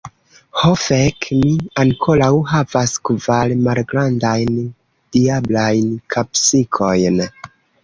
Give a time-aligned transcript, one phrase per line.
[0.59, 1.51] Ho fek, mi
[1.81, 4.57] ankoraŭ havas kvar malgrandajn
[5.19, 7.25] diablajn kapsikojn.